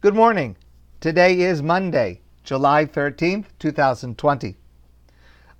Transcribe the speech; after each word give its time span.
Good 0.00 0.14
morning. 0.14 0.54
Today 1.00 1.40
is 1.40 1.60
Monday, 1.60 2.20
July 2.44 2.86
13th, 2.86 3.46
2020. 3.58 4.56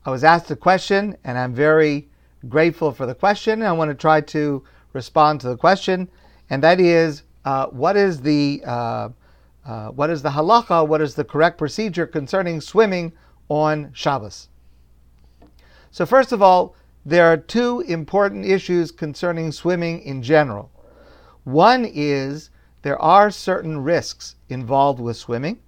I 0.04 0.10
was 0.10 0.22
asked 0.22 0.48
a 0.52 0.54
question 0.54 1.16
and 1.24 1.36
I'm 1.36 1.52
very 1.52 2.08
grateful 2.48 2.92
for 2.92 3.04
the 3.04 3.16
question. 3.16 3.64
I 3.64 3.72
want 3.72 3.88
to 3.88 3.96
try 3.96 4.20
to 4.20 4.62
respond 4.92 5.40
to 5.40 5.48
the 5.48 5.56
question, 5.56 6.08
and 6.50 6.62
that 6.62 6.78
is 6.78 7.24
uh, 7.44 7.66
what 7.66 7.96
is 7.96 8.20
the 8.20 8.62
uh, 8.64 9.08
uh, 9.66 9.88
what 9.88 10.08
is 10.08 10.22
the 10.22 10.30
halacha? 10.30 10.86
What 10.86 11.00
is 11.00 11.16
the 11.16 11.24
correct 11.24 11.58
procedure 11.58 12.06
concerning 12.06 12.60
swimming 12.60 13.14
on 13.48 13.90
Shabbos? 13.92 14.50
So 15.90 16.06
first 16.06 16.30
of 16.30 16.42
all, 16.42 16.76
there 17.04 17.26
are 17.26 17.38
two 17.38 17.80
important 17.88 18.46
issues 18.46 18.92
concerning 18.92 19.50
swimming 19.50 20.00
in 20.02 20.22
general. 20.22 20.70
One 21.42 21.84
is 21.84 22.50
there 22.82 23.00
are 23.00 23.30
certain 23.30 23.82
risks 23.82 24.36
involved 24.48 25.00
with 25.00 25.16
swimming, 25.16 25.58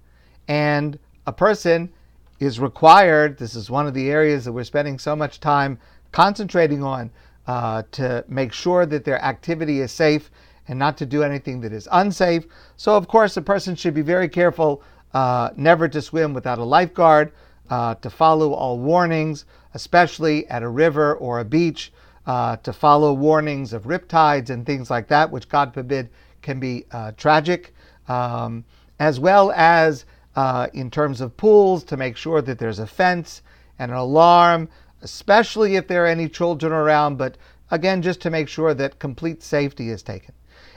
and 0.47 0.97
a 1.27 1.33
person 1.33 1.91
is 2.39 2.59
required, 2.59 3.37
this 3.37 3.55
is 3.55 3.69
one 3.69 3.85
of 3.85 3.93
the 3.93 4.09
areas 4.09 4.45
that 4.45 4.51
we're 4.51 4.63
spending 4.63 4.97
so 4.97 5.15
much 5.15 5.39
time 5.39 5.77
concentrating 6.11 6.83
on, 6.83 7.11
uh, 7.47 7.83
to 7.91 8.23
make 8.27 8.53
sure 8.53 8.85
that 8.85 9.05
their 9.05 9.23
activity 9.23 9.81
is 9.81 9.91
safe 9.91 10.31
and 10.67 10.79
not 10.79 10.97
to 10.97 11.05
do 11.05 11.23
anything 11.23 11.61
that 11.61 11.73
is 11.73 11.87
unsafe. 11.91 12.45
So, 12.77 12.95
of 12.95 13.07
course, 13.07 13.37
a 13.37 13.41
person 13.41 13.75
should 13.75 13.93
be 13.93 14.01
very 14.01 14.29
careful 14.29 14.83
uh, 15.13 15.49
never 15.55 15.87
to 15.89 16.01
swim 16.01 16.33
without 16.33 16.59
a 16.59 16.63
lifeguard, 16.63 17.31
uh, 17.69 17.95
to 17.95 18.09
follow 18.09 18.53
all 18.53 18.79
warnings, 18.79 19.45
especially 19.73 20.47
at 20.47 20.63
a 20.63 20.67
river 20.67 21.15
or 21.15 21.39
a 21.39 21.45
beach, 21.45 21.91
uh, 22.25 22.55
to 22.57 22.71
follow 22.73 23.13
warnings 23.13 23.73
of 23.73 23.83
riptides 23.83 24.49
and 24.49 24.65
things 24.65 24.89
like 24.89 25.07
that, 25.07 25.29
which, 25.29 25.49
God 25.49 25.73
forbid, 25.73 26.09
can 26.41 26.59
be 26.59 26.85
uh, 26.91 27.11
tragic, 27.17 27.73
um, 28.07 28.63
as 28.99 29.19
well 29.19 29.51
as 29.51 30.05
uh, 30.35 30.67
in 30.73 30.89
terms 30.89 31.21
of 31.21 31.35
pools 31.37 31.83
to 31.83 31.97
make 31.97 32.17
sure 32.17 32.41
that 32.41 32.59
there's 32.59 32.79
a 32.79 32.87
fence 32.87 33.41
and 33.79 33.91
an 33.91 33.97
alarm, 33.97 34.69
especially 35.01 35.75
if 35.75 35.87
there 35.87 36.03
are 36.03 36.07
any 36.07 36.29
children 36.29 36.71
around, 36.71 37.17
but 37.17 37.37
again, 37.71 38.01
just 38.01 38.21
to 38.21 38.29
make 38.29 38.47
sure 38.47 38.73
that 38.73 38.99
complete 38.99 39.41
safety 39.41 39.89
is 39.89 40.03
taken. 40.03 40.33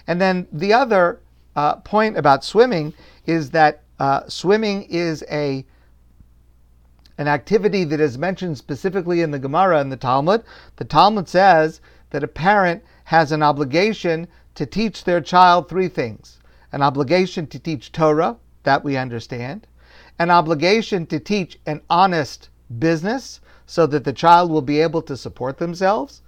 And 0.06 0.20
then 0.20 0.46
the 0.52 0.72
other 0.72 1.20
uh, 1.56 1.76
point 1.76 2.16
about 2.16 2.44
swimming 2.44 2.94
is 3.26 3.50
that 3.50 3.82
uh, 3.98 4.22
swimming 4.28 4.82
is 4.84 5.24
a 5.30 5.64
an 7.16 7.28
activity 7.28 7.84
that 7.84 8.00
is 8.00 8.18
mentioned 8.18 8.58
specifically 8.58 9.20
in 9.20 9.30
the 9.30 9.38
Gemara 9.38 9.78
and 9.78 9.92
the 9.92 9.96
Talmud. 9.96 10.42
The 10.76 10.84
Talmud 10.84 11.28
says 11.28 11.80
that 12.10 12.24
a 12.24 12.28
parent 12.28 12.82
has 13.04 13.30
an 13.30 13.40
obligation 13.40 14.26
to 14.54 14.66
teach 14.66 15.04
their 15.04 15.20
child 15.20 15.68
three 15.68 15.88
things 15.88 16.38
an 16.72 16.82
obligation 16.82 17.46
to 17.46 17.58
teach 17.58 17.92
Torah, 17.92 18.36
that 18.64 18.82
we 18.82 18.96
understand, 18.96 19.66
an 20.18 20.30
obligation 20.30 21.06
to 21.06 21.20
teach 21.20 21.58
an 21.66 21.80
honest 21.88 22.48
business 22.80 23.40
so 23.66 23.86
that 23.86 24.02
the 24.02 24.12
child 24.12 24.50
will 24.50 24.62
be 24.62 24.80
able 24.80 25.02
to 25.02 25.16
support 25.16 25.58
themselves, 25.58 26.22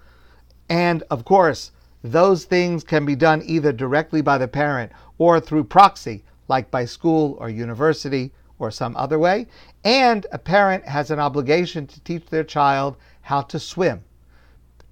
and 0.69 1.03
of 1.11 1.25
course, 1.25 1.73
those 2.03 2.45
things 2.45 2.85
can 2.85 3.05
be 3.05 3.17
done 3.17 3.43
either 3.45 3.73
directly 3.73 4.21
by 4.21 4.39
the 4.39 4.49
parent 4.49 4.93
or 5.19 5.41
through 5.41 5.65
proxy, 5.65 6.23
like 6.49 6.71
by 6.71 6.85
school 6.85 7.37
or 7.41 7.49
university 7.49 8.33
or 8.59 8.71
some 8.71 8.97
other 8.97 9.19
way. 9.19 9.47
And 9.85 10.27
a 10.33 10.39
parent 10.39 10.85
has 10.87 11.11
an 11.11 11.19
obligation 11.19 11.87
to 11.89 12.01
teach 12.01 12.27
their 12.27 12.45
child 12.45 12.97
how 13.23 13.43
to 13.43 13.59
swim. 13.59 14.05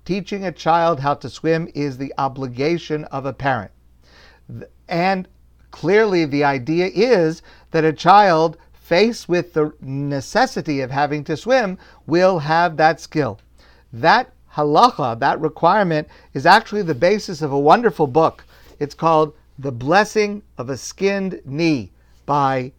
Teaching 0.04 0.44
a 0.44 0.52
child 0.52 1.00
how 1.00 1.14
to 1.14 1.30
swim 1.30 1.68
is 1.74 1.96
the 1.96 2.12
obligation 2.18 3.04
of 3.04 3.24
a 3.24 3.32
parent. 3.32 3.70
And 4.88 5.26
clearly, 5.70 6.26
the 6.26 6.44
idea 6.44 6.90
is 6.94 7.42
that 7.70 7.84
a 7.84 7.92
child 7.92 8.58
faced 8.72 9.30
with 9.30 9.54
the 9.54 9.72
necessity 9.80 10.82
of 10.82 10.90
having 10.90 11.24
to 11.24 11.36
swim 11.36 11.78
will 12.06 12.38
have 12.40 12.76
that 12.76 13.00
skill. 13.00 13.40
That 13.92 14.30
halacha, 14.52 15.18
that 15.20 15.40
requirement, 15.40 16.08
is 16.34 16.44
actually 16.44 16.82
the 16.82 16.94
basis 16.94 17.40
of 17.40 17.50
a 17.50 17.58
wonderful 17.58 18.06
book. 18.06 18.44
It's 18.78 18.94
called 18.94 19.34
The 19.58 19.72
Blessing 19.72 20.42
of 20.58 20.68
a 20.68 20.76
Skinned 20.76 21.40
Knee 21.46 21.92
by 22.26 22.72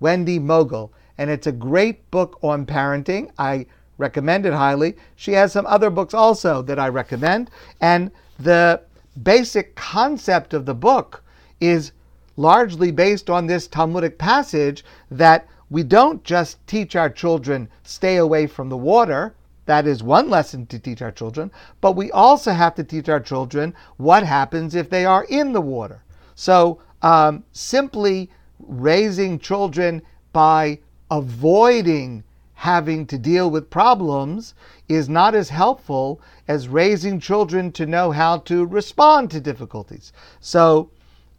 Wendy 0.00 0.40
Mogel. 0.40 0.90
And 1.16 1.30
it's 1.30 1.46
a 1.46 1.52
great 1.52 2.10
book 2.10 2.38
on 2.42 2.66
parenting. 2.66 3.30
I 3.38 3.66
recommend 4.02 4.44
it 4.44 4.52
highly. 4.52 4.96
She 5.16 5.32
has 5.32 5.52
some 5.52 5.66
other 5.66 5.88
books 5.88 6.12
also 6.12 6.60
that 6.62 6.78
I 6.78 6.88
recommend. 6.88 7.50
And 7.80 8.10
the 8.38 8.82
basic 9.22 9.74
concept 9.74 10.52
of 10.52 10.66
the 10.66 10.74
book 10.74 11.22
is 11.60 11.92
largely 12.36 12.90
based 12.90 13.30
on 13.30 13.46
this 13.46 13.68
Talmudic 13.68 14.18
passage 14.18 14.84
that 15.10 15.46
we 15.70 15.82
don't 15.82 16.22
just 16.24 16.66
teach 16.66 16.96
our 16.96 17.08
children 17.08 17.68
stay 17.82 18.16
away 18.16 18.46
from 18.46 18.68
the 18.68 18.76
water. 18.76 19.34
That 19.66 19.86
is 19.86 20.02
one 20.02 20.28
lesson 20.28 20.66
to 20.66 20.78
teach 20.78 21.00
our 21.00 21.12
children, 21.12 21.50
but 21.80 21.92
we 21.92 22.10
also 22.10 22.52
have 22.52 22.74
to 22.74 22.84
teach 22.84 23.08
our 23.08 23.20
children 23.20 23.74
what 23.96 24.22
happens 24.24 24.74
if 24.74 24.90
they 24.90 25.04
are 25.06 25.24
in 25.28 25.52
the 25.52 25.60
water. 25.60 26.02
So, 26.34 26.80
um, 27.00 27.44
simply 27.52 28.28
raising 28.58 29.38
children 29.38 30.02
by 30.32 30.80
avoiding 31.10 32.24
having 32.62 33.04
to 33.04 33.18
deal 33.18 33.50
with 33.50 33.68
problems 33.68 34.54
is 34.88 35.08
not 35.08 35.34
as 35.34 35.48
helpful 35.48 36.20
as 36.46 36.68
raising 36.68 37.18
children 37.18 37.72
to 37.72 37.84
know 37.84 38.12
how 38.12 38.38
to 38.38 38.64
respond 38.64 39.28
to 39.28 39.40
difficulties. 39.40 40.12
So, 40.38 40.88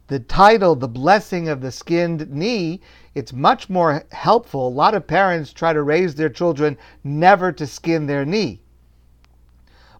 the 0.08 0.18
title, 0.18 0.76
The 0.76 0.86
Blessing 0.86 1.48
of 1.48 1.62
the 1.62 1.72
Skinned 1.72 2.30
Knee, 2.30 2.82
it's 3.14 3.32
much 3.32 3.70
more 3.70 4.04
helpful. 4.12 4.68
A 4.68 4.80
lot 4.82 4.92
of 4.92 5.06
parents 5.06 5.54
try 5.54 5.72
to 5.72 5.82
raise 5.82 6.14
their 6.14 6.28
children 6.28 6.76
never 7.02 7.52
to 7.52 7.66
skin 7.66 8.04
their 8.04 8.26
knee. 8.26 8.60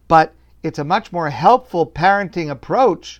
But 0.07 0.31
it's 0.61 0.77
a 0.77 0.83
much 0.83 1.11
more 1.11 1.31
helpful 1.31 1.87
parenting 1.87 2.51
approach. 2.51 3.19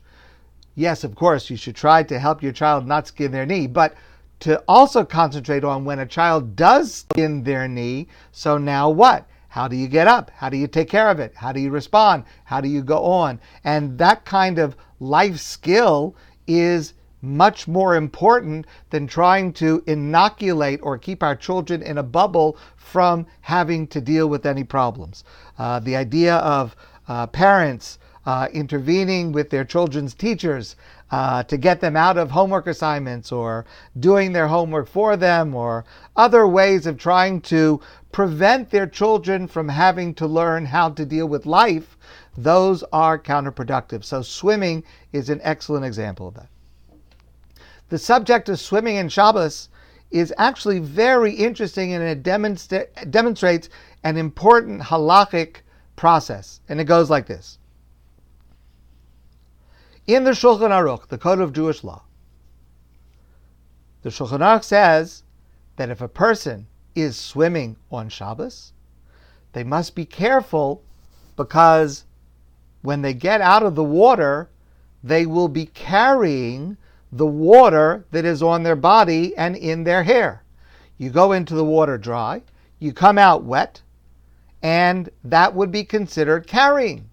Yes, 0.75 1.03
of 1.03 1.15
course, 1.15 1.49
you 1.49 1.57
should 1.57 1.75
try 1.75 2.03
to 2.03 2.19
help 2.19 2.43
your 2.43 2.51
child 2.51 2.85
not 2.85 3.07
skin 3.07 3.31
their 3.31 3.47
knee, 3.47 3.65
but 3.65 3.95
to 4.39 4.63
also 4.67 5.05
concentrate 5.05 5.63
on 5.63 5.85
when 5.85 5.99
a 5.99 6.05
child 6.05 6.55
does 6.55 6.93
skin 6.93 7.43
their 7.43 7.67
knee. 7.67 8.07
So 8.31 8.57
now 8.57 8.89
what? 8.89 9.27
How 9.49 9.69
do 9.69 9.75
you 9.77 9.87
get 9.87 10.07
up? 10.07 10.31
How 10.35 10.49
do 10.49 10.57
you 10.57 10.67
take 10.67 10.89
care 10.89 11.09
of 11.09 11.19
it? 11.19 11.33
How 11.35 11.53
do 11.53 11.61
you 11.61 11.69
respond? 11.69 12.25
How 12.43 12.59
do 12.59 12.67
you 12.67 12.83
go 12.83 13.05
on? 13.05 13.39
And 13.63 13.97
that 13.97 14.25
kind 14.25 14.59
of 14.59 14.75
life 14.99 15.37
skill 15.39 16.15
is 16.45 16.93
much 17.21 17.67
more 17.67 17.95
important 17.95 18.67
than 18.89 19.07
trying 19.07 19.53
to 19.53 19.83
inoculate 19.87 20.79
or 20.83 20.97
keep 20.97 21.23
our 21.23 21.35
children 21.35 21.81
in 21.81 21.97
a 21.97 22.03
bubble 22.03 22.57
from 22.75 23.25
having 23.41 23.87
to 23.87 24.01
deal 24.01 24.27
with 24.27 24.45
any 24.45 24.63
problems. 24.63 25.23
Uh, 25.57 25.79
the 25.79 25.95
idea 25.95 26.35
of 26.35 26.75
uh, 27.07 27.25
parents 27.27 27.97
uh, 28.25 28.47
intervening 28.53 29.31
with 29.31 29.49
their 29.49 29.63
children's 29.63 30.13
teachers 30.13 30.75
uh, 31.11 31.43
to 31.43 31.57
get 31.57 31.79
them 31.79 31.95
out 31.95 32.17
of 32.17 32.31
homework 32.31 32.67
assignments 32.67 33.31
or 33.31 33.65
doing 33.99 34.33
their 34.33 34.47
homework 34.47 34.87
for 34.87 35.15
them 35.15 35.53
or 35.53 35.85
other 36.15 36.47
ways 36.47 36.87
of 36.87 36.97
trying 36.97 37.39
to 37.39 37.79
prevent 38.11 38.69
their 38.69 38.87
children 38.87 39.47
from 39.47 39.69
having 39.69 40.13
to 40.13 40.25
learn 40.25 40.65
how 40.65 40.89
to 40.89 41.05
deal 41.05 41.27
with 41.27 41.45
life, 41.45 41.97
those 42.37 42.83
are 42.91 43.19
counterproductive. 43.19 44.03
So, 44.03 44.21
swimming 44.21 44.83
is 45.13 45.29
an 45.29 45.39
excellent 45.43 45.85
example 45.85 46.29
of 46.29 46.33
that. 46.35 46.49
The 47.89 47.99
subject 47.99 48.49
of 48.49 48.59
swimming 48.59 48.95
in 48.95 49.09
Shabbos 49.09 49.69
is 50.11 50.33
actually 50.37 50.79
very 50.79 51.33
interesting 51.33 51.93
and 51.93 52.03
it 52.03 52.23
demonstra- 52.23 53.11
demonstrates 53.11 53.69
an 54.03 54.17
important 54.17 54.81
halachic 54.81 55.57
process. 55.95 56.61
And 56.67 56.79
it 56.81 56.85
goes 56.85 57.09
like 57.09 57.27
this 57.27 57.59
in 60.07 60.23
the 60.23 60.31
Shulchan 60.31 60.69
Aruch, 60.69 61.07
the 61.07 61.17
Code 61.17 61.39
of 61.39 61.53
Jewish 61.53 61.83
Law, 61.83 62.03
the 64.03 64.09
Shulchan 64.09 64.39
Aruch 64.39 64.63
says 64.63 65.23
that 65.77 65.89
if 65.89 66.01
a 66.01 66.07
person 66.07 66.67
is 66.93 67.17
swimming 67.17 67.75
on 67.91 68.09
Shabbos, 68.09 68.71
they 69.53 69.63
must 69.63 69.95
be 69.95 70.05
careful 70.05 70.83
because 71.35 72.05
when 72.81 73.01
they 73.01 73.13
get 73.13 73.41
out 73.41 73.63
of 73.63 73.75
the 73.75 73.83
water, 73.83 74.49
they 75.03 75.25
will 75.25 75.47
be 75.47 75.65
carrying 75.65 76.77
the 77.11 77.25
water 77.25 78.05
that 78.11 78.25
is 78.25 78.43
on 78.43 78.63
their 78.63 78.75
body 78.75 79.35
and 79.37 79.55
in 79.55 79.83
their 79.83 80.03
hair. 80.03 80.43
You 80.97 81.09
go 81.09 81.31
into 81.31 81.55
the 81.55 81.65
water 81.65 81.97
dry, 81.97 82.41
you 82.79 82.93
come 82.93 83.17
out 83.17 83.43
wet, 83.43 83.81
and 84.61 85.09
that 85.23 85.53
would 85.55 85.71
be 85.71 85.83
considered 85.83 86.47
carrying. 86.47 87.09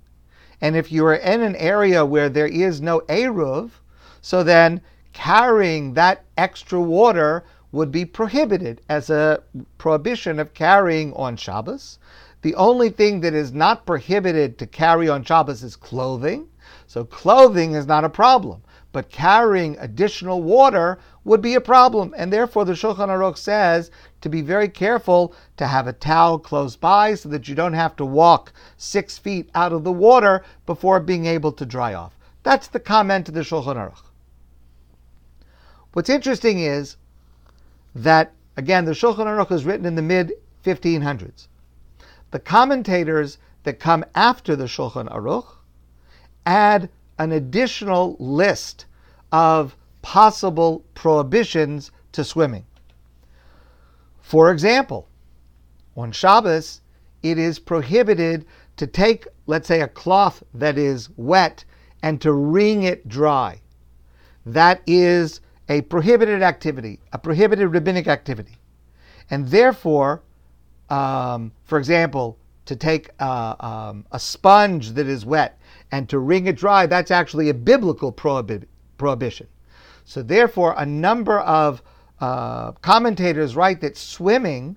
And 0.63 0.77
if 0.77 0.93
you 0.93 1.05
are 1.07 1.17
in 1.17 1.43
an 1.43 1.57
area 1.57 2.07
where 2.07 2.29
there 2.29 2.47
is 2.47 2.81
no 2.81 3.01
Eruv, 3.09 3.73
so 4.21 4.45
then 4.45 4.81
carrying 5.13 5.95
that 5.95 6.25
extra 6.39 6.81
water 6.81 7.43
would 7.73 7.91
be 7.91 8.05
prohibited 8.05 8.81
as 8.89 9.11
a 9.11 9.43
prohibition 9.77 10.39
of 10.39 10.55
carrying 10.55 11.13
on 11.15 11.37
Shabbos. 11.37 11.99
The 12.43 12.55
only 12.55 12.91
thing 12.91 13.21
that 13.23 13.35
is 13.35 13.53
not 13.53 13.87
prohibited 13.87 14.57
to 14.59 14.67
carry 14.67 15.09
on 15.09 15.25
Shabbos 15.25 15.65
is 15.65 15.75
clothing. 15.75 16.47
So 16.87 17.05
clothing 17.05 17.75
is 17.75 17.87
not 17.87 18.05
a 18.05 18.09
problem. 18.09 18.63
But 18.93 19.11
carrying 19.11 19.77
additional 19.79 20.43
water 20.43 20.99
would 21.25 21.41
be 21.41 21.55
a 21.55 21.61
problem. 21.61 22.15
And 22.17 22.33
therefore, 22.33 22.65
the 22.65 22.73
Shulchan 22.73 23.09
Aruch 23.09 23.39
says 23.39 23.91
to 24.21 24.29
be 24.29 24.43
very 24.43 24.69
careful 24.69 25.35
to 25.57 25.67
have 25.67 25.87
a 25.87 25.93
towel 25.93 26.39
close 26.39 26.77
by 26.77 27.15
so 27.15 27.29
that 27.31 27.49
you 27.49 27.55
don't 27.55 27.73
have 27.73 27.97
to 27.97 28.05
walk 28.05 28.53
six 28.77 29.19
feet 29.19 29.51
out 29.55 29.73
of 29.73 29.85
the 29.85 29.93
water 29.93 30.45
before 30.67 31.01
being 31.01 31.27
able 31.27 31.53
to 31.53 31.67
dry 31.67 31.95
off. 31.95 32.19
That's 32.43 32.69
the 32.69 32.81
comment 32.81 33.29
of 33.29 33.35
the 33.35 33.41
Shulchan 33.41 33.77
Aruch. 33.77 34.03
What's 35.93 36.11
interesting 36.11 36.59
is 36.59 36.97
that, 37.95 38.33
again, 38.57 38.85
the 38.85 38.93
Shulchan 38.93 39.27
Aruch 39.27 39.53
is 39.53 39.65
written 39.65 39.87
in 39.87 39.95
the 39.95 40.03
mid 40.03 40.33
1500s. 40.65 41.49
The 42.31 42.39
commentators 42.39 43.39
that 43.65 43.79
come 43.79 44.05
after 44.15 44.57
the 44.57 44.65
Shulchan 44.65 45.13
Aruch 45.13 45.47
add 46.47 46.89
an 47.23 47.33
additional 47.33 48.17
list 48.19 48.87
of 49.31 49.77
possible 50.03 50.85
prohibitions 50.95 51.93
to 52.11 52.25
swimming. 52.25 52.67
For 54.21 54.51
example, 54.51 55.09
on 55.97 56.11
Shabbos, 56.11 56.81
it 57.23 57.39
is 57.39 57.59
prohibited 57.59 58.45
to 58.77 58.87
take, 58.87 59.29
let's 59.47 59.69
say, 59.69 59.83
a 59.83 59.89
cloth 59.89 60.43
that 60.55 60.77
is 60.77 61.11
wet 61.17 61.65
and 62.03 62.21
to 62.21 62.33
wring 62.33 62.83
it 62.83 63.07
dry. 63.09 63.61
That 64.45 64.83
is 64.87 65.41
a 65.69 65.83
prohibited 65.83 66.43
activity, 66.43 66.99
a 67.13 67.19
prohibited 67.19 67.69
rabbinic 67.73 68.09
activity. 68.09 68.57
And 69.31 69.47
therefore, 69.49 70.23
um, 70.91 71.53
for 71.63 71.79
example, 71.79 72.37
to 72.67 72.77
take 72.77 73.11
uh, 73.21 73.55
um, 73.61 74.07
a 74.13 74.19
sponge 74.19 74.91
that 74.93 75.07
is 75.07 75.27
wet 75.27 75.59
and 75.91 76.09
to 76.09 76.19
wring 76.19 76.47
it 76.47 76.57
dry, 76.57 76.87
that's 76.87 77.11
actually 77.11 77.49
a 77.49 77.55
biblical 77.55 78.13
prohibi- 78.13 78.65
prohibition. 78.99 79.47
So, 80.05 80.23
therefore, 80.23 80.75
a 80.79 80.87
number 80.87 81.41
of 81.41 81.83
uh, 82.21 82.73
commentators 82.73 83.57
write 83.57 83.81
that 83.81 83.97
swimming 83.97 84.77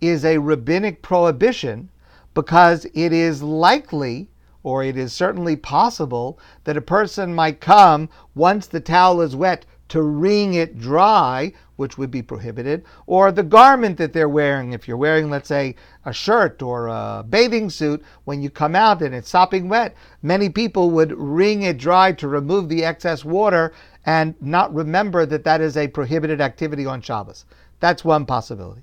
is 0.00 0.24
a 0.24 0.38
rabbinic 0.38 1.02
prohibition 1.02 1.88
because 2.34 2.84
it 2.94 3.12
is 3.12 3.42
likely 3.42 4.28
or 4.62 4.82
it 4.82 4.96
is 4.96 5.12
certainly 5.12 5.56
possible 5.56 6.38
that 6.64 6.76
a 6.76 6.82
person 6.82 7.34
might 7.34 7.60
come 7.60 8.08
once 8.34 8.66
the 8.66 8.80
towel 8.80 9.20
is 9.20 9.34
wet 9.34 9.64
to 9.88 10.02
wring 10.02 10.54
it 10.54 10.78
dry, 10.78 11.52
which 11.76 11.96
would 11.98 12.10
be 12.10 12.22
prohibited, 12.22 12.84
or 13.06 13.30
the 13.30 13.42
garment 13.42 13.96
that 13.98 14.12
they're 14.12 14.28
wearing. 14.28 14.72
If 14.72 14.88
you're 14.88 14.96
wearing, 14.96 15.30
let's 15.30 15.48
say, 15.48 15.76
a 16.04 16.12
shirt 16.12 16.62
or 16.62 16.88
a 16.88 17.24
bathing 17.28 17.70
suit, 17.70 18.02
when 18.24 18.42
you 18.42 18.50
come 18.50 18.74
out 18.74 19.02
and 19.02 19.14
it's 19.14 19.28
sopping 19.28 19.68
wet, 19.68 19.94
many 20.22 20.48
people 20.48 20.90
would 20.90 21.12
wring 21.12 21.62
it 21.62 21.78
dry 21.78 22.12
to 22.12 22.28
remove 22.28 22.68
the 22.68 22.84
excess 22.84 23.24
water 23.24 23.72
and 24.04 24.34
not 24.40 24.74
remember 24.74 25.26
that 25.26 25.44
that 25.44 25.60
is 25.60 25.76
a 25.76 25.88
prohibited 25.88 26.40
activity 26.40 26.86
on 26.86 27.00
Shabbos. 27.00 27.44
That's 27.80 28.04
one 28.04 28.24
possibility. 28.26 28.82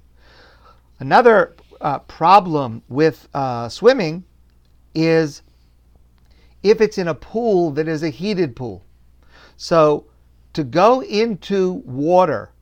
Another 1.00 1.56
uh, 1.82 2.00
problem 2.00 2.84
with 2.88 3.28
uh, 3.34 3.68
swimming 3.70 4.24
is 4.96 5.42
if 6.62 6.80
it's 6.80 6.98
in 6.98 7.10
a 7.10 7.16
pool 7.16 7.72
that 7.72 7.88
is 7.88 8.04
a 8.04 8.10
heated 8.10 8.56
pool. 8.56 8.86
So 9.58 10.06
to 10.54 10.64
go 10.64 11.02
into 11.02 11.84
water, 11.86 12.53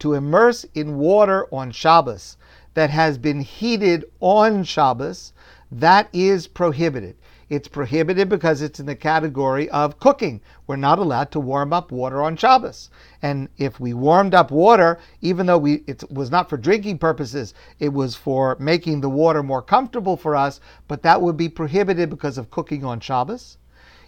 to 0.00 0.14
immerse 0.14 0.64
in 0.74 0.98
water 0.98 1.46
on 1.52 1.70
Shabbos 1.70 2.36
that 2.74 2.90
has 2.90 3.18
been 3.18 3.40
heated 3.40 4.04
on 4.20 4.64
Shabbos, 4.64 5.32
that 5.70 6.08
is 6.12 6.46
prohibited. 6.46 7.16
It's 7.48 7.66
prohibited 7.66 8.28
because 8.28 8.62
it's 8.62 8.78
in 8.78 8.86
the 8.86 8.94
category 8.94 9.68
of 9.70 9.98
cooking. 9.98 10.40
We're 10.68 10.76
not 10.76 11.00
allowed 11.00 11.32
to 11.32 11.40
warm 11.40 11.72
up 11.72 11.90
water 11.90 12.22
on 12.22 12.36
Shabbos. 12.36 12.90
And 13.22 13.48
if 13.58 13.80
we 13.80 13.92
warmed 13.92 14.34
up 14.34 14.52
water, 14.52 15.00
even 15.20 15.46
though 15.46 15.58
we, 15.58 15.82
it 15.88 16.04
was 16.12 16.30
not 16.30 16.48
for 16.48 16.56
drinking 16.56 16.98
purposes, 16.98 17.52
it 17.80 17.92
was 17.92 18.14
for 18.14 18.56
making 18.60 19.00
the 19.00 19.10
water 19.10 19.42
more 19.42 19.62
comfortable 19.62 20.16
for 20.16 20.36
us, 20.36 20.60
but 20.86 21.02
that 21.02 21.20
would 21.20 21.36
be 21.36 21.48
prohibited 21.48 22.08
because 22.08 22.38
of 22.38 22.52
cooking 22.52 22.84
on 22.84 23.00
Shabbos. 23.00 23.58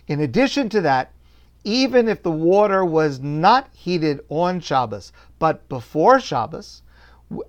In 0.06 0.20
addition 0.20 0.68
to 0.68 0.80
that, 0.82 1.10
even 1.64 2.08
if 2.08 2.22
the 2.22 2.30
water 2.30 2.84
was 2.84 3.20
not 3.20 3.68
heated 3.72 4.20
on 4.28 4.60
Shabbos, 4.60 5.12
but 5.38 5.68
before 5.68 6.18
Shabbos, 6.18 6.82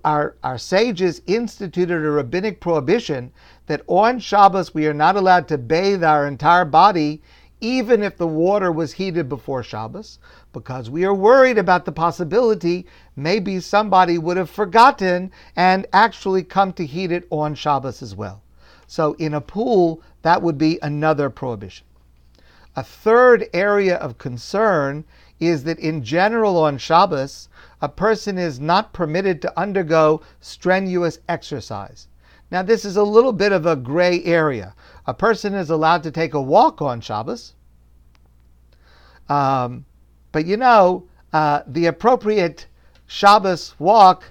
our, 0.04 0.36
our 0.42 0.56
sages 0.56 1.20
instituted 1.26 2.04
a 2.04 2.10
rabbinic 2.10 2.60
prohibition 2.60 3.32
that 3.66 3.82
on 3.86 4.18
Shabbos 4.18 4.74
we 4.74 4.86
are 4.86 4.94
not 4.94 5.16
allowed 5.16 5.48
to 5.48 5.58
bathe 5.58 6.04
our 6.04 6.26
entire 6.26 6.64
body, 6.64 7.22
even 7.60 8.02
if 8.02 8.16
the 8.16 8.26
water 8.26 8.70
was 8.70 8.92
heated 8.92 9.28
before 9.28 9.62
Shabbos, 9.62 10.18
because 10.52 10.90
we 10.90 11.04
are 11.04 11.14
worried 11.14 11.58
about 11.58 11.84
the 11.84 11.92
possibility 11.92 12.86
maybe 13.16 13.60
somebody 13.60 14.18
would 14.18 14.36
have 14.36 14.50
forgotten 14.50 15.30
and 15.56 15.86
actually 15.92 16.42
come 16.42 16.72
to 16.74 16.86
heat 16.86 17.10
it 17.10 17.26
on 17.30 17.54
Shabbos 17.54 18.02
as 18.02 18.14
well. 18.14 18.42
So 18.86 19.14
in 19.14 19.34
a 19.34 19.40
pool, 19.40 20.02
that 20.22 20.42
would 20.42 20.58
be 20.58 20.78
another 20.82 21.30
prohibition. 21.30 21.86
A 22.76 22.82
third 22.82 23.48
area 23.52 23.96
of 23.96 24.18
concern 24.18 25.04
is 25.40 25.64
that 25.64 25.78
in 25.78 26.02
general 26.02 26.56
on 26.56 26.78
Shabbos, 26.78 27.48
a 27.80 27.88
person 27.88 28.38
is 28.38 28.58
not 28.58 28.92
permitted 28.92 29.40
to 29.42 29.60
undergo 29.60 30.22
strenuous 30.40 31.18
exercise. 31.28 32.08
Now, 32.50 32.62
this 32.62 32.84
is 32.84 32.96
a 32.96 33.02
little 33.02 33.32
bit 33.32 33.52
of 33.52 33.66
a 33.66 33.76
gray 33.76 34.22
area. 34.24 34.74
A 35.06 35.14
person 35.14 35.54
is 35.54 35.70
allowed 35.70 36.02
to 36.04 36.10
take 36.10 36.34
a 36.34 36.40
walk 36.40 36.80
on 36.82 37.00
Shabbos, 37.00 37.54
um, 39.28 39.84
but 40.32 40.46
you 40.46 40.56
know, 40.56 41.08
uh, 41.32 41.62
the 41.66 41.86
appropriate 41.86 42.66
Shabbos 43.06 43.74
walk 43.78 44.24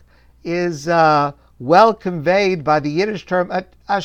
is 0.44 0.88
uh, 0.88 1.32
well 1.60 1.94
conveyed 1.94 2.64
by 2.64 2.80
the 2.80 2.90
Yiddish 2.90 3.26
term 3.26 3.52
a, 3.52 3.66
a. 3.88 3.98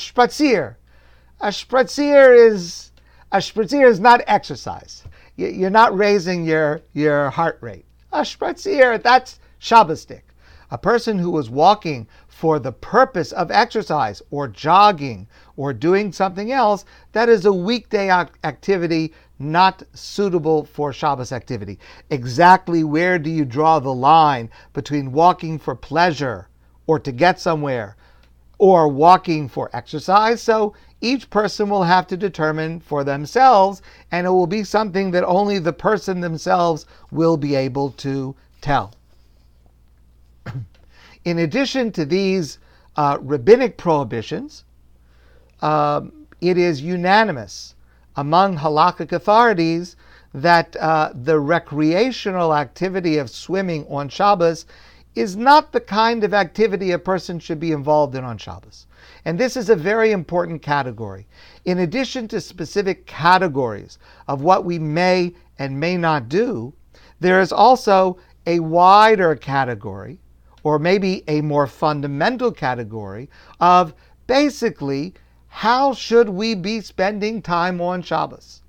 A 1.41 1.51
spazier 1.51 2.51
is 2.51 2.91
a 3.33 3.39
spazier 3.39 3.87
is 3.87 4.01
not 4.01 4.23
exercise. 4.27 5.05
You're 5.37 5.71
not 5.71 5.97
raising 5.97 6.45
your, 6.45 6.81
your 6.95 7.31
heart 7.31 7.59
rate. 7.61 7.85
A 8.13 8.21
spazier, 8.23 9.03
that's 9.03 9.39
Shabbosdik. 9.61 10.23
A 10.71 10.79
person 10.79 11.19
who 11.19 11.31
was 11.31 11.51
walking 11.51 12.07
for 12.27 12.59
the 12.59 12.73
purpose 12.73 13.33
of 13.33 13.51
exercise 13.51 14.23
or 14.31 14.49
jogging 14.49 15.27
or 15.57 15.73
doing 15.73 16.13
something 16.13 16.53
else, 16.53 16.85
that 17.13 17.29
is 17.29 17.45
a 17.45 17.53
weekday 17.53 18.11
activity 18.11 19.13
not 19.39 19.83
suitable 19.93 20.65
for 20.65 20.93
Shabbos 20.93 21.33
activity. 21.33 21.79
Exactly 22.11 22.83
where 22.85 23.19
do 23.19 23.31
you 23.31 23.45
draw 23.45 23.79
the 23.79 23.95
line 23.95 24.51
between 24.73 25.13
walking 25.13 25.59
for 25.59 25.75
pleasure 25.75 26.49
or 26.87 26.99
to 26.99 27.13
get 27.13 27.41
somewhere 27.41 27.97
or 28.59 28.89
walking 28.89 29.49
for 29.49 29.71
exercise? 29.73 30.43
So 30.43 30.75
each 31.01 31.31
person 31.31 31.69
will 31.69 31.85
have 31.85 32.07
to 32.09 32.17
determine 32.17 32.81
for 32.81 33.05
themselves, 33.05 33.83
and 34.11 34.27
it 34.27 34.31
will 34.31 34.47
be 34.47 34.65
something 34.65 35.11
that 35.13 35.25
only 35.25 35.59
the 35.59 35.73
person 35.73 36.21
themselves 36.21 36.87
will 37.11 37.37
be 37.37 37.55
able 37.55 37.91
to 37.93 38.35
tell. 38.61 38.93
In 41.25 41.39
addition 41.39 41.93
to 41.93 42.05
these 42.05 42.59
uh, 42.97 43.19
rabbinic 43.21 43.77
prohibitions, 43.77 44.65
um, 45.63 46.13
it 46.41 46.59
is 46.59 46.81
unanimous 46.81 47.75
among 48.17 48.59
halakhic 48.59 49.13
authorities 49.13 49.95
that 50.35 50.77
uh, 50.77 51.11
the 51.15 51.39
recreational 51.39 52.55
activity 52.55 53.19
of 53.19 53.31
swimming 53.31 53.87
on 53.89 54.09
Shabbos 54.09 54.67
is 55.15 55.37
not 55.37 55.73
the 55.73 55.81
kind 55.81 56.23
of 56.25 56.35
activity 56.35 56.91
a 56.91 56.99
person 56.99 57.39
should 57.39 57.61
be 57.61 57.73
involved 57.73 58.15
in 58.15 58.25
on 58.25 58.39
Shabbos. 58.39 58.87
And 59.25 59.39
this 59.39 59.57
is 59.57 59.69
a 59.69 59.77
very 59.77 60.13
important 60.13 60.63
category. 60.63 61.27
In 61.65 61.79
addition 61.79 62.29
to 62.29 62.41
specific 62.41 63.07
categories 63.07 63.99
of 64.27 64.43
what 64.43 64.65
we 64.65 64.79
may 64.79 65.35
and 65.59 65.79
may 65.79 65.97
not 65.97 66.29
do, 66.29 66.73
there 67.21 67.41
is 67.41 67.53
also 67.53 68.19
a 68.47 68.61
wider 68.61 69.35
category, 69.35 70.21
or 70.63 70.79
maybe 70.79 71.23
a 71.29 71.41
more 71.41 71.67
fundamental 71.67 72.51
category, 72.53 73.29
of 73.61 73.95
basically 74.27 75.15
how 75.49 75.93
should 75.93 76.29
we 76.29 76.55
be 76.55 76.81
spending 76.81 77.43
time 77.43 77.81
on 77.81 78.03
Shabbos? 78.03 78.63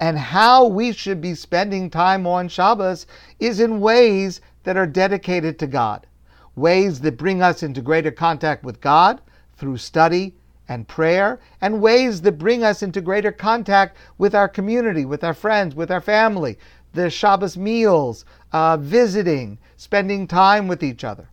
And 0.00 0.18
how 0.18 0.66
we 0.66 0.92
should 0.92 1.20
be 1.20 1.34
spending 1.34 1.88
time 1.88 2.26
on 2.26 2.48
Shabbos 2.48 3.06
is 3.38 3.60
in 3.60 3.80
ways 3.80 4.40
that 4.64 4.76
are 4.76 4.86
dedicated 4.86 5.58
to 5.60 5.66
God, 5.66 6.06
ways 6.56 7.00
that 7.00 7.16
bring 7.16 7.42
us 7.42 7.62
into 7.62 7.80
greater 7.80 8.10
contact 8.10 8.64
with 8.64 8.80
God 8.80 9.20
through 9.62 9.76
study 9.76 10.34
and 10.68 10.88
prayer, 10.88 11.38
and 11.60 11.80
ways 11.80 12.20
that 12.22 12.36
bring 12.36 12.64
us 12.64 12.82
into 12.82 13.00
greater 13.00 13.30
contact 13.30 13.96
with 14.18 14.34
our 14.34 14.48
community, 14.48 15.04
with 15.04 15.22
our 15.22 15.32
friends, 15.32 15.76
with 15.76 15.88
our 15.88 16.00
family, 16.00 16.58
the 16.94 17.08
Shabbos 17.08 17.56
meals, 17.56 18.24
uh, 18.52 18.76
visiting, 18.76 19.58
spending 19.76 20.26
time 20.26 20.66
with 20.66 20.82
each 20.82 21.04
other. 21.04 21.28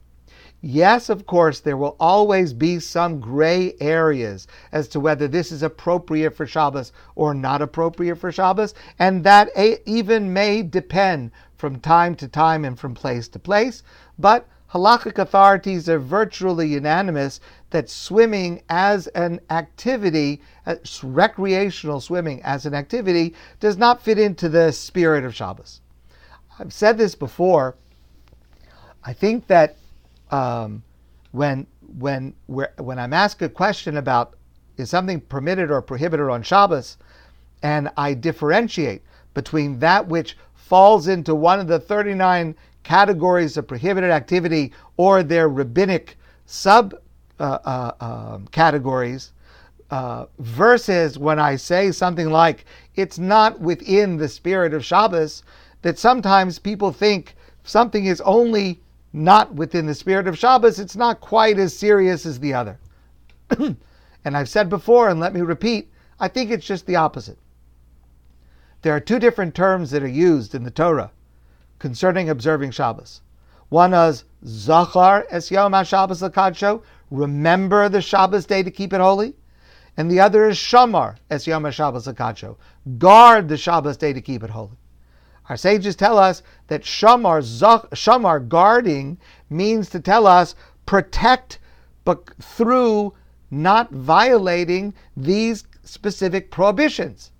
Yes, 0.61 1.09
of 1.09 1.25
course, 1.25 1.59
there 1.59 1.75
will 1.75 1.95
always 1.99 2.53
be 2.53 2.79
some 2.79 3.19
gray 3.19 3.73
areas 3.79 4.45
as 4.71 4.87
to 4.89 4.99
whether 4.99 5.27
this 5.27 5.51
is 5.51 5.63
appropriate 5.63 6.35
for 6.35 6.45
Shabbos 6.45 6.91
or 7.15 7.33
not 7.33 7.63
appropriate 7.63 8.17
for 8.17 8.31
Shabbos, 8.31 8.75
and 8.99 9.23
that 9.23 9.49
even 9.87 10.31
may 10.31 10.61
depend 10.61 11.31
from 11.57 11.79
time 11.79 12.13
to 12.17 12.27
time 12.27 12.63
and 12.63 12.77
from 12.77 12.93
place 12.93 13.27
to 13.29 13.39
place. 13.39 13.81
But 14.19 14.47
halakhic 14.73 15.17
authorities 15.17 15.89
are 15.89 15.99
virtually 15.99 16.67
unanimous 16.67 17.39
that 17.71 17.89
swimming 17.89 18.61
as 18.69 19.07
an 19.07 19.39
activity, 19.49 20.41
uh, 20.65 20.75
recreational 21.03 21.99
swimming 21.99 22.41
as 22.43 22.65
an 22.65 22.73
activity, 22.73 23.33
does 23.59 23.77
not 23.77 24.01
fit 24.01 24.19
into 24.19 24.49
the 24.49 24.71
spirit 24.71 25.23
of 25.23 25.35
Shabbos. 25.35 25.81
I've 26.59 26.73
said 26.73 26.97
this 26.97 27.15
before. 27.15 27.75
I 29.03 29.13
think 29.13 29.47
that 29.47 29.77
um, 30.29 30.83
when 31.31 31.65
when 31.97 32.33
when 32.77 32.99
I'm 32.99 33.13
asked 33.13 33.41
a 33.41 33.49
question 33.49 33.97
about 33.97 34.35
is 34.77 34.89
something 34.89 35.19
permitted 35.21 35.71
or 35.71 35.81
prohibited 35.81 36.29
on 36.29 36.43
Shabbos, 36.43 36.97
and 37.63 37.89
I 37.97 38.13
differentiate 38.13 39.01
between 39.33 39.79
that 39.79 40.07
which 40.07 40.37
falls 40.53 41.07
into 41.07 41.33
one 41.33 41.59
of 41.59 41.67
the 41.67 41.79
39 41.79 42.55
categories 42.83 43.57
of 43.57 43.67
prohibited 43.67 44.09
activity 44.09 44.71
or 44.97 45.23
their 45.23 45.49
rabbinic 45.49 46.17
sub 46.45 46.95
uh, 47.39 47.59
uh, 47.63 47.91
um, 48.33 48.47
categories, 48.47 49.31
uh, 49.91 50.25
versus 50.39 51.17
when 51.17 51.39
I 51.39 51.55
say 51.55 51.91
something 51.91 52.29
like 52.29 52.65
it's 52.95 53.17
not 53.17 53.59
within 53.59 54.17
the 54.17 54.27
spirit 54.27 54.73
of 54.73 54.85
Shabbos, 54.85 55.43
that 55.81 55.97
sometimes 55.97 56.59
people 56.59 56.91
think 56.91 57.35
something 57.63 58.05
is 58.05 58.21
only 58.21 58.81
not 59.13 59.53
within 59.55 59.85
the 59.85 59.95
spirit 59.95 60.27
of 60.27 60.37
Shabbos, 60.37 60.79
it's 60.79 60.95
not 60.95 61.21
quite 61.21 61.57
as 61.57 61.77
serious 61.77 62.25
as 62.25 62.39
the 62.39 62.53
other. 62.53 62.79
and 63.57 63.77
I've 64.37 64.49
said 64.49 64.69
before, 64.69 65.09
and 65.09 65.19
let 65.19 65.33
me 65.33 65.41
repeat, 65.41 65.91
I 66.19 66.27
think 66.27 66.51
it's 66.51 66.67
just 66.67 66.85
the 66.85 66.97
opposite. 66.97 67.37
There 68.81 68.95
are 68.95 68.99
two 68.99 69.19
different 69.19 69.55
terms 69.55 69.91
that 69.91 70.03
are 70.03 70.07
used 70.07 70.53
in 70.53 70.63
the 70.63 70.71
Torah 70.71 71.11
concerning 71.79 72.29
observing 72.29 72.71
Shabbos. 72.71 73.21
One 73.69 73.93
is 73.93 74.25
Zachar 74.45 75.25
es 75.29 75.49
Yom 75.49 75.73
HaShabbos 75.73 76.27
Lakadsho, 76.27 76.83
remember 77.09 77.89
the 77.89 78.01
Shabbos 78.01 78.45
day 78.45 78.63
to 78.63 78.71
keep 78.71 78.93
it 78.93 79.01
holy. 79.01 79.35
And 79.97 80.09
the 80.09 80.19
other 80.19 80.47
is 80.47 80.57
Shamar 80.57 81.17
es 81.29 81.47
Yom 81.47 81.63
HaShabbos 81.63 82.11
Lakadsho, 82.11 82.55
guard 82.97 83.47
the 83.47 83.57
Shabbos 83.57 83.97
day 83.97 84.13
to 84.13 84.21
keep 84.21 84.43
it 84.43 84.49
holy. 84.49 84.77
Our 85.49 85.57
sages 85.57 85.95
tell 85.95 86.19
us 86.19 86.43
that 86.67 86.83
shamar, 86.83 87.41
shamar 87.93 88.47
guarding 88.47 89.17
means 89.49 89.89
to 89.89 89.99
tell 89.99 90.27
us 90.27 90.53
protect, 90.85 91.57
but 92.05 92.29
through 92.39 93.13
not 93.49 93.91
violating 93.91 94.93
these 95.17 95.63
specific 95.83 96.51
prohibitions. 96.51 97.31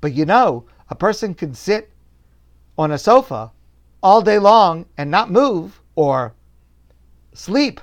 But 0.00 0.12
you 0.12 0.24
know, 0.24 0.66
a 0.88 0.94
person 0.94 1.34
can 1.34 1.52
sit 1.52 1.90
on 2.78 2.92
a 2.92 2.98
sofa 2.98 3.50
all 4.02 4.22
day 4.22 4.38
long 4.38 4.86
and 4.96 5.10
not 5.10 5.30
move, 5.30 5.82
or 5.96 6.32
sleep 7.34 7.80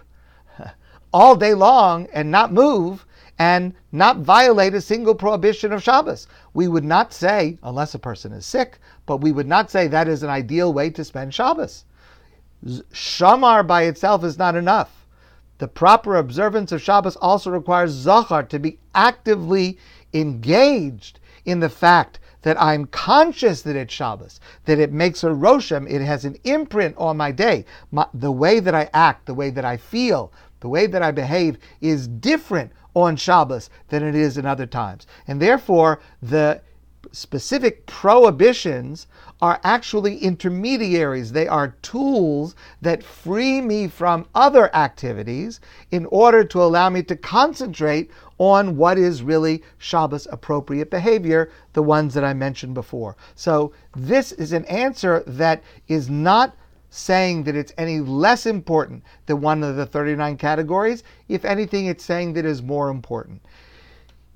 all 1.13 1.35
day 1.35 1.53
long 1.53 2.07
and 2.13 2.31
not 2.31 2.53
move, 2.53 3.05
and 3.37 3.73
not 3.91 4.19
violate 4.19 4.73
a 4.73 4.79
single 4.79 5.13
prohibition 5.13 5.73
of 5.73 5.83
Shabbos. 5.83 6.27
We 6.53 6.69
would 6.69 6.85
not 6.85 7.11
say, 7.11 7.57
unless 7.61 7.93
a 7.93 7.99
person 7.99 8.31
is 8.31 8.45
sick, 8.45 8.79
but 9.05 9.17
we 9.17 9.33
would 9.33 9.47
not 9.47 9.69
say 9.69 9.87
that 9.87 10.07
is 10.07 10.23
an 10.23 10.29
ideal 10.29 10.71
way 10.71 10.89
to 10.91 11.03
spend 11.03 11.33
Shabbos. 11.33 11.83
Shamar 12.93 13.67
by 13.67 13.83
itself 13.83 14.23
is 14.23 14.37
not 14.37 14.55
enough. 14.55 15.05
The 15.57 15.67
proper 15.67 16.15
observance 16.15 16.71
of 16.71 16.81
Shabbos 16.81 17.17
also 17.17 17.51
requires 17.51 17.91
Zachar 17.91 18.43
to 18.43 18.59
be 18.59 18.79
actively 18.93 19.77
engaged 20.13 21.19
in 21.43 21.59
the 21.59 21.69
fact 21.69 22.19
that 22.45 22.61
I'm 22.61 22.85
conscious 22.85 23.63
that 23.63 23.75
it's 23.75 23.91
Shabbos, 23.91 24.39
that 24.65 24.77
it 24.77 24.91
makes 24.91 25.23
a 25.23 25.29
roshem, 25.29 25.89
it 25.89 26.01
has 26.01 26.25
an 26.25 26.37
imprint 26.43 26.95
on 26.95 27.17
my 27.17 27.31
day. 27.31 27.65
My, 27.91 28.05
the 28.13 28.31
way 28.31 28.59
that 28.59 28.75
I 28.75 28.87
act, 28.93 29.25
the 29.25 29.33
way 29.33 29.49
that 29.49 29.65
I 29.65 29.77
feel, 29.77 30.31
the 30.59 30.69
way 30.69 30.85
that 30.85 31.01
I 31.01 31.09
behave 31.09 31.57
is 31.81 32.07
different 32.07 32.71
on 32.93 33.15
Shabbos 33.15 33.71
than 33.89 34.03
it 34.03 34.13
is 34.13 34.37
in 34.37 34.45
other 34.45 34.67
times. 34.67 35.07
And 35.27 35.41
therefore, 35.41 35.99
the 36.21 36.61
specific 37.15 37.85
prohibitions 37.85 39.07
are 39.41 39.59
actually 39.63 40.17
intermediaries. 40.17 41.31
They 41.31 41.47
are 41.47 41.75
tools 41.81 42.55
that 42.81 43.03
free 43.03 43.61
me 43.61 43.87
from 43.87 44.27
other 44.35 44.73
activities 44.75 45.59
in 45.91 46.05
order 46.07 46.43
to 46.43 46.61
allow 46.61 46.89
me 46.89 47.03
to 47.03 47.15
concentrate 47.15 48.11
on 48.37 48.75
what 48.75 48.97
is 48.97 49.23
really 49.23 49.63
Shabbos 49.77 50.27
appropriate 50.29 50.91
behavior, 50.91 51.49
the 51.73 51.83
ones 51.83 52.13
that 52.15 52.25
I 52.25 52.33
mentioned 52.33 52.73
before. 52.73 53.15
So, 53.35 53.71
this 53.95 54.33
is 54.33 54.51
an 54.51 54.65
answer 54.65 55.23
that 55.25 55.63
is 55.87 56.09
not 56.09 56.55
saying 56.89 57.43
that 57.43 57.55
it's 57.55 57.73
any 57.77 57.99
less 57.99 58.45
important 58.45 59.03
than 59.25 59.41
one 59.41 59.63
of 59.63 59.75
the 59.75 59.85
39 59.85 60.37
categories. 60.37 61.03
If 61.29 61.45
anything, 61.45 61.85
it's 61.85 62.03
saying 62.03 62.33
that 62.33 62.45
it 62.45 62.51
is 62.51 62.61
more 62.61 62.89
important. 62.89 63.41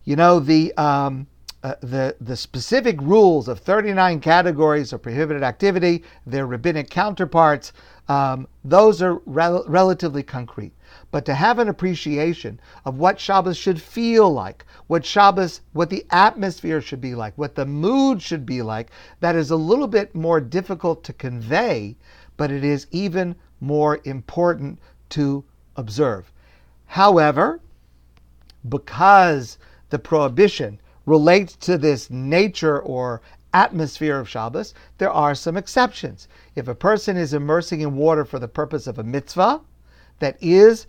You 0.06 0.16
know, 0.16 0.40
the, 0.40 0.74
um, 0.76 1.28
uh, 1.64 1.76
the, 1.82 2.16
the 2.22 2.36
specific 2.36 3.00
rules 3.02 3.48
of 3.48 3.60
39 3.60 4.20
categories 4.22 4.94
of 4.94 5.02
prohibited 5.02 5.44
activity, 5.44 6.04
their 6.26 6.46
rabbinic 6.46 6.90
counterparts, 6.90 7.74
um, 8.08 8.48
those 8.64 9.02
are 9.02 9.22
rel- 9.26 9.66
relatively 9.68 10.24
concrete. 10.24 10.74
But 11.12 11.26
to 11.26 11.34
have 11.34 11.60
an 11.60 11.70
appreciation 11.70 12.60
of 12.86 12.98
what 12.98 13.20
Shabbos 13.20 13.58
should 13.58 13.82
feel 13.82 14.32
like, 14.32 14.66
what 14.88 15.06
Shabbos, 15.06 15.62
what 15.74 15.90
the 15.90 16.06
atmosphere 16.10 16.82
should 16.82 17.02
be 17.02 17.16
like, 17.16 17.38
what 17.38 17.56
the 17.56 17.66
mood 17.66 18.22
should 18.22 18.46
be 18.46 18.62
like, 18.62 18.90
that 19.20 19.36
is 19.36 19.52
a 19.52 19.56
little 19.56 19.88
bit 19.88 20.16
more 20.16 20.40
difficult 20.40 21.04
to 21.04 21.14
convey 21.14 21.96
but 22.40 22.52
it 22.52 22.64
is 22.64 22.88
even 22.90 23.36
more 23.60 24.00
important 24.06 24.80
to 25.10 25.44
observe. 25.76 26.32
However, 26.86 27.60
because 28.70 29.58
the 29.90 30.00
prohibition 30.00 30.80
relates 31.10 31.56
to 31.56 31.78
this 31.78 32.10
nature 32.10 32.80
or 32.80 33.22
atmosphere 33.52 34.20
of 34.20 34.30
Shabbos, 34.30 34.76
there 35.00 35.12
are 35.12 35.34
some 35.34 35.58
exceptions. 35.58 36.28
If 36.56 36.68
a 36.68 36.76
person 36.76 37.18
is 37.18 37.34
immersing 37.34 37.82
in 37.82 37.96
water 37.96 38.24
for 38.24 38.38
the 38.38 38.48
purpose 38.48 38.86
of 38.86 39.00
a 39.00 39.04
mitzvah 39.04 39.62
that 40.20 40.38
is 40.40 40.86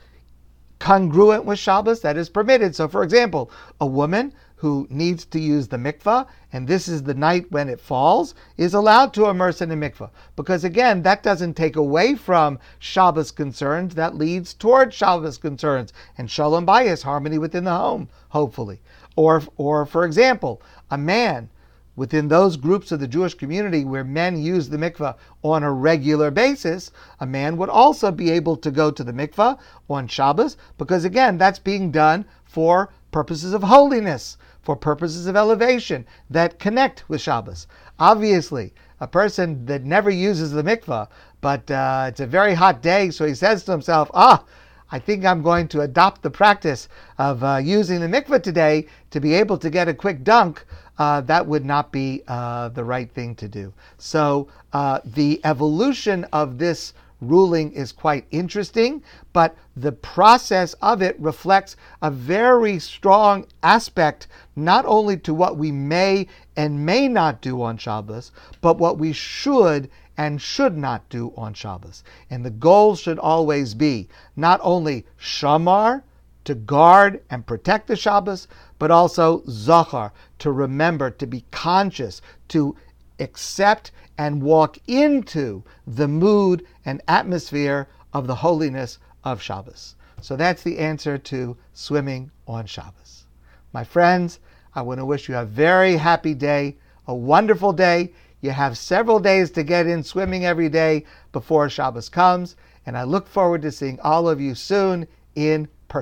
congruent 0.78 1.44
with 1.46 1.58
Shabbos, 1.58 2.00
that 2.02 2.18
is 2.18 2.28
permitted. 2.28 2.74
So, 2.74 2.86
for 2.86 3.02
example, 3.02 3.50
a 3.80 3.86
woman 3.86 4.34
who 4.56 4.86
needs 4.90 5.24
to 5.24 5.40
use 5.40 5.68
the 5.68 5.78
mikvah, 5.78 6.26
and 6.52 6.68
this 6.68 6.86
is 6.86 7.02
the 7.02 7.14
night 7.14 7.50
when 7.50 7.70
it 7.70 7.80
falls, 7.80 8.34
is 8.58 8.74
allowed 8.74 9.14
to 9.14 9.26
immerse 9.26 9.62
in 9.62 9.70
the 9.70 9.74
mikvah. 9.74 10.10
Because 10.36 10.64
again, 10.64 11.02
that 11.02 11.22
doesn't 11.22 11.54
take 11.54 11.76
away 11.76 12.14
from 12.14 12.58
Shabbos 12.78 13.30
concerns, 13.30 13.94
that 13.94 14.16
leads 14.16 14.52
toward 14.52 14.92
Shabbos 14.92 15.38
concerns 15.38 15.94
and 16.18 16.30
shalom 16.30 16.66
bayis, 16.66 17.04
harmony 17.04 17.38
within 17.38 17.64
the 17.64 17.74
home, 17.74 18.10
hopefully. 18.28 18.82
Or, 19.16 19.42
or 19.56 19.86
for 19.86 20.04
example, 20.04 20.62
a 20.90 20.98
man 20.98 21.50
within 21.96 22.28
those 22.28 22.56
groups 22.56 22.92
of 22.92 23.00
the 23.00 23.08
Jewish 23.08 23.34
community 23.34 23.84
where 23.84 24.04
men 24.04 24.40
use 24.40 24.68
the 24.68 24.78
mikvah 24.78 25.16
on 25.42 25.62
a 25.62 25.72
regular 25.72 26.30
basis, 26.30 26.90
a 27.18 27.26
man 27.26 27.56
would 27.56 27.68
also 27.68 28.10
be 28.10 28.30
able 28.30 28.56
to 28.56 28.70
go 28.70 28.90
to 28.90 29.04
the 29.04 29.12
mikvah 29.12 29.58
on 29.88 30.06
Shabbos, 30.06 30.56
because 30.78 31.04
again, 31.04 31.36
that's 31.36 31.58
being 31.58 31.90
done 31.90 32.24
for 32.44 32.90
purposes 33.10 33.52
of 33.52 33.62
holiness 33.62 34.38
for 34.62 34.76
purposes 34.76 35.26
of 35.26 35.36
elevation 35.36 36.06
that 36.28 36.58
connect 36.58 37.08
with 37.08 37.20
Shabbos. 37.20 37.66
Obviously, 37.98 38.72
a 39.00 39.06
person 39.06 39.64
that 39.66 39.84
never 39.84 40.10
uses 40.10 40.52
the 40.52 40.62
mikvah, 40.62 41.08
but 41.40 41.70
uh, 41.70 42.06
it's 42.08 42.20
a 42.20 42.26
very 42.26 42.54
hot 42.54 42.82
day, 42.82 43.10
so 43.10 43.26
he 43.26 43.34
says 43.34 43.64
to 43.64 43.72
himself, 43.72 44.10
ah, 44.12 44.44
I 44.92 44.98
think 44.98 45.24
I'm 45.24 45.42
going 45.42 45.68
to 45.68 45.82
adopt 45.82 46.22
the 46.22 46.30
practice 46.30 46.88
of 47.18 47.44
uh, 47.44 47.58
using 47.62 48.00
the 48.00 48.08
mikvah 48.08 48.42
today 48.42 48.86
to 49.10 49.20
be 49.20 49.34
able 49.34 49.56
to 49.58 49.70
get 49.70 49.88
a 49.88 49.94
quick 49.94 50.24
dunk. 50.24 50.64
Uh, 50.98 51.20
that 51.22 51.46
would 51.46 51.64
not 51.64 51.92
be 51.92 52.22
uh, 52.28 52.68
the 52.70 52.84
right 52.84 53.10
thing 53.10 53.34
to 53.36 53.48
do. 53.48 53.72
So, 53.98 54.48
uh, 54.72 55.00
the 55.04 55.40
evolution 55.44 56.24
of 56.32 56.58
this 56.58 56.92
ruling 57.20 57.72
is 57.72 57.92
quite 57.92 58.26
interesting, 58.30 59.02
but 59.32 59.56
the 59.76 59.92
process 59.92 60.74
of 60.82 61.02
it 61.02 61.18
reflects 61.20 61.76
a 62.02 62.10
very 62.10 62.78
strong 62.78 63.46
aspect 63.62 64.26
not 64.56 64.84
only 64.86 65.16
to 65.18 65.34
what 65.34 65.56
we 65.56 65.70
may 65.70 66.26
and 66.56 66.84
may 66.84 67.08
not 67.08 67.40
do 67.40 67.62
on 67.62 67.76
Shabbos, 67.76 68.32
but 68.60 68.78
what 68.78 68.98
we 68.98 69.12
should 69.12 69.90
and 70.20 70.38
should 70.38 70.76
not 70.76 71.08
do 71.08 71.32
on 71.34 71.54
Shabbos. 71.54 72.04
And 72.28 72.44
the 72.44 72.50
goal 72.50 72.94
should 72.94 73.18
always 73.18 73.72
be 73.72 74.06
not 74.36 74.60
only 74.62 75.06
shamar, 75.18 76.02
to 76.44 76.54
guard 76.54 77.22
and 77.30 77.46
protect 77.46 77.86
the 77.86 77.96
Shabbos, 77.96 78.46
but 78.78 78.90
also 78.90 79.42
zachar, 79.48 80.12
to 80.40 80.52
remember, 80.52 81.10
to 81.10 81.26
be 81.26 81.46
conscious, 81.50 82.20
to 82.48 82.76
accept 83.18 83.92
and 84.18 84.42
walk 84.42 84.76
into 84.86 85.62
the 85.86 86.08
mood 86.08 86.66
and 86.84 87.00
atmosphere 87.08 87.88
of 88.12 88.26
the 88.26 88.34
holiness 88.34 88.98
of 89.24 89.40
Shabbos. 89.40 89.94
So 90.20 90.36
that's 90.36 90.62
the 90.62 90.80
answer 90.80 91.16
to 91.16 91.56
swimming 91.72 92.30
on 92.46 92.66
Shabbos. 92.66 93.24
My 93.72 93.84
friends, 93.84 94.38
I 94.74 94.82
want 94.82 95.00
to 95.00 95.06
wish 95.06 95.30
you 95.30 95.36
a 95.38 95.46
very 95.46 95.96
happy 95.96 96.34
day, 96.34 96.76
a 97.06 97.14
wonderful 97.14 97.72
day. 97.72 98.12
You 98.40 98.50
have 98.50 98.78
several 98.78 99.20
days 99.20 99.50
to 99.52 99.62
get 99.62 99.86
in 99.86 100.02
swimming 100.02 100.44
every 100.44 100.68
day 100.68 101.04
before 101.32 101.68
Shabbos 101.68 102.08
comes, 102.08 102.56
and 102.86 102.96
I 102.96 103.04
look 103.04 103.26
forward 103.26 103.62
to 103.62 103.72
seeing 103.72 104.00
all 104.00 104.28
of 104.28 104.40
you 104.40 104.54
soon 104.54 105.06
in 105.34 105.68